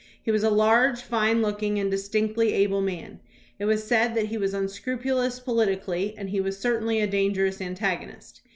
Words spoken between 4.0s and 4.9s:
that he was un